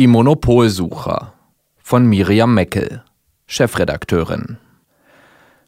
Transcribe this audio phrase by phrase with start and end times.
[0.00, 1.34] Die Monopolsucher
[1.76, 3.02] von Miriam Meckel,
[3.46, 4.56] Chefredakteurin.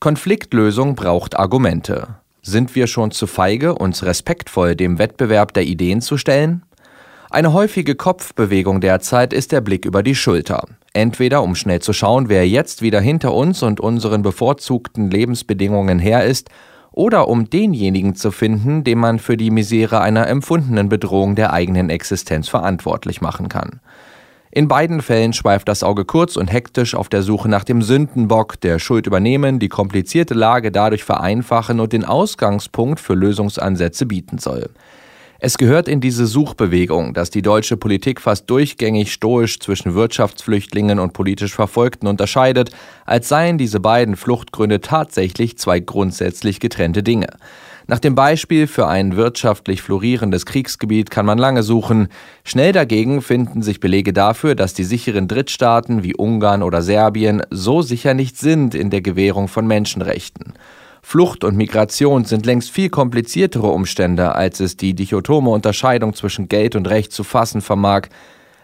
[0.00, 2.08] Konfliktlösung braucht Argumente.
[2.40, 6.62] Sind wir schon zu feige, uns respektvoll dem Wettbewerb der Ideen zu stellen?
[7.28, 10.68] Eine häufige Kopfbewegung derzeit ist der Blick über die Schulter.
[10.94, 16.24] Entweder um schnell zu schauen, wer jetzt wieder hinter uns und unseren bevorzugten Lebensbedingungen her
[16.24, 16.48] ist,
[16.92, 21.90] oder um denjenigen zu finden, den man für die Misere einer empfundenen Bedrohung der eigenen
[21.90, 23.80] Existenz verantwortlich machen kann.
[24.56, 28.60] In beiden Fällen schweift das Auge kurz und hektisch auf der Suche nach dem Sündenbock,
[28.60, 34.70] der Schuld übernehmen, die komplizierte Lage dadurch vereinfachen und den Ausgangspunkt für Lösungsansätze bieten soll.
[35.40, 41.14] Es gehört in diese Suchbewegung, dass die deutsche Politik fast durchgängig stoisch zwischen Wirtschaftsflüchtlingen und
[41.14, 42.70] politisch Verfolgten unterscheidet,
[43.06, 47.26] als seien diese beiden Fluchtgründe tatsächlich zwei grundsätzlich getrennte Dinge.
[47.86, 52.08] Nach dem Beispiel für ein wirtschaftlich florierendes Kriegsgebiet kann man lange suchen.
[52.42, 57.82] Schnell dagegen finden sich Belege dafür, dass die sicheren Drittstaaten wie Ungarn oder Serbien so
[57.82, 60.54] sicher nicht sind in der Gewährung von Menschenrechten.
[61.02, 66.76] Flucht und Migration sind längst viel kompliziertere Umstände, als es die dichotome Unterscheidung zwischen Geld
[66.76, 68.08] und Recht zu fassen vermag.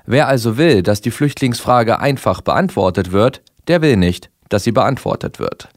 [0.07, 5.39] Wer also will, dass die Flüchtlingsfrage einfach beantwortet wird, der will nicht, dass sie beantwortet
[5.39, 5.69] wird.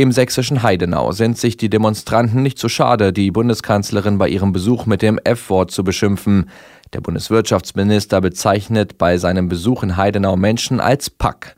[0.00, 4.86] Im sächsischen Heidenau sind sich die Demonstranten nicht zu schade, die Bundeskanzlerin bei ihrem Besuch
[4.86, 6.50] mit dem F-Wort zu beschimpfen.
[6.92, 11.56] Der Bundeswirtschaftsminister bezeichnet bei seinem Besuch in Heidenau Menschen als Pack.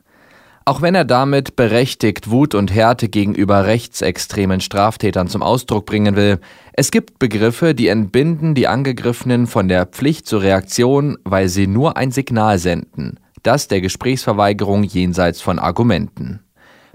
[0.65, 6.39] Auch wenn er damit berechtigt Wut und Härte gegenüber rechtsextremen Straftätern zum Ausdruck bringen will,
[6.73, 11.95] es gibt Begriffe, die entbinden die Angegriffenen von der Pflicht zur Reaktion, weil sie nur
[11.95, 16.39] ein Signal senden, das der Gesprächsverweigerung jenseits von Argumenten.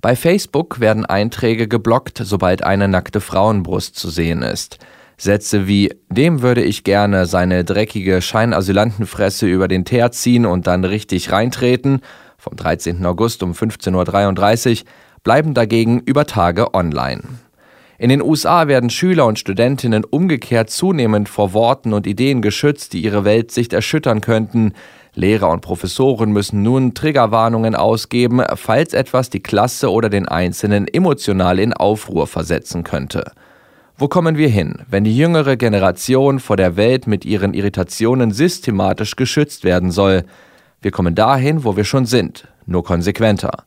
[0.01, 4.79] Bei Facebook werden Einträge geblockt, sobald eine nackte Frauenbrust zu sehen ist.
[5.19, 10.85] Sätze wie dem würde ich gerne seine dreckige Scheinasylantenfresse über den Teer ziehen und dann
[10.85, 12.01] richtig reintreten
[12.37, 13.05] vom 13.
[13.07, 14.87] August um 15.33 Uhr
[15.25, 17.23] bleiben dagegen über Tage online.
[17.99, 23.01] In den USA werden Schüler und Studentinnen umgekehrt zunehmend vor Worten und Ideen geschützt, die
[23.01, 24.75] ihre Weltsicht erschüttern könnten.
[25.17, 31.59] Lehrer und Professoren müssen nun Triggerwarnungen ausgeben, falls etwas die Klasse oder den Einzelnen emotional
[31.59, 33.33] in Aufruhr versetzen könnte.
[33.97, 39.17] Wo kommen wir hin, wenn die jüngere Generation vor der Welt mit ihren Irritationen systematisch
[39.17, 40.25] geschützt werden soll?
[40.83, 43.65] Wir kommen dahin, wo wir schon sind, nur konsequenter.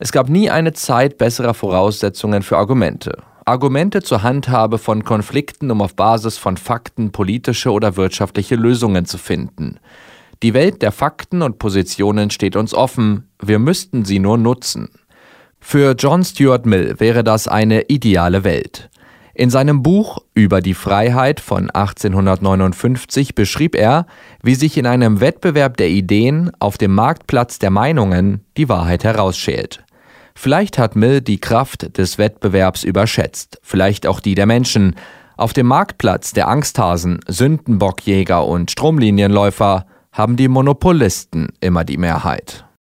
[0.00, 3.22] Es gab nie eine Zeit besserer Voraussetzungen für Argumente.
[3.44, 9.18] Argumente zur Handhabe von Konflikten, um auf Basis von Fakten politische oder wirtschaftliche Lösungen zu
[9.18, 9.78] finden.
[10.42, 14.88] Die Welt der Fakten und Positionen steht uns offen, wir müssten sie nur nutzen.
[15.60, 18.88] Für John Stuart Mill wäre das eine ideale Welt.
[19.34, 24.06] In seinem Buch Über die Freiheit von 1859 beschrieb er,
[24.42, 29.84] wie sich in einem Wettbewerb der Ideen auf dem Marktplatz der Meinungen die Wahrheit herausschält.
[30.34, 34.96] Vielleicht hat Mill die Kraft des Wettbewerbs überschätzt, vielleicht auch die der Menschen.
[35.36, 42.64] Auf dem Marktplatz der Angsthasen, Sündenbockjäger und Stromlinienläufer haben die Monopolisten immer die Mehrheit.